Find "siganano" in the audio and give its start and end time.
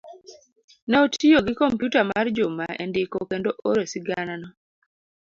3.91-4.47